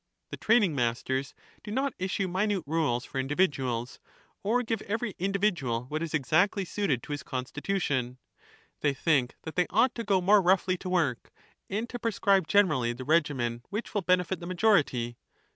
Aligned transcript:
The 0.31 0.37
training 0.37 0.73
masters 0.73 1.35
do 1.63 1.69
not 1.69 1.93
issue 1.99 2.27
minute 2.27 2.63
rules 2.65 3.05
for 3.05 3.19
individuals, 3.19 3.99
or 4.41 4.63
give 4.63 4.81
every 4.81 5.13
individual 5.19 5.83
what 5.89 6.01
is 6.01 6.15
exactly 6.15 6.65
suited 6.65 7.03
to 7.03 7.11
his 7.11 7.21
constitution; 7.21 8.17
they 8.79 8.95
think 8.95 9.35
that 9.43 9.55
they 9.55 9.67
ought 9.69 9.93
to 9.93 10.03
go 10.03 10.19
more 10.19 10.41
roughly 10.41 10.75
to 10.77 10.89
work, 10.89 11.31
and 11.69 11.87
to 11.87 11.99
prescribe 11.99 12.47
generally 12.47 12.93
the 12.93 13.05
regimen 13.05 13.61
which 13.69 13.93
will 13.93 14.01
benefit 14.01 14.39
the 14.39 14.47
majority. 14.47 15.17